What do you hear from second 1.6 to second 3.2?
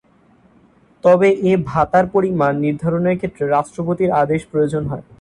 ভাতার পরিমাণ নির্ধারণের